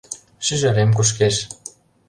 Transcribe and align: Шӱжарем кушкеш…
Шӱжарем 0.45 0.91
кушкеш… 0.97 1.35